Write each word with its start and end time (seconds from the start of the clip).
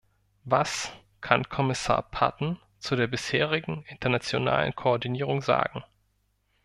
Was 0.45 0.91
kann 1.21 1.47
Kommissar 1.47 2.01
Patten 2.01 2.59
zu 2.79 2.95
der 2.95 3.05
bisherigen 3.05 3.83
internationalen 3.87 4.73
Koordinierung 4.75 5.43
sagen? 5.43 5.83